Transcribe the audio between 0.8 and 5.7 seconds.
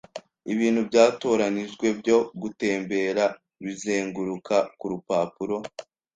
byatoranijwe byo gutembera bizenguruka kurupapuro